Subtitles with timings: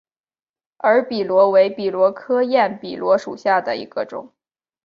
[0.77, 4.33] 耳笔螺为笔螺科焰笔螺属下的一个种。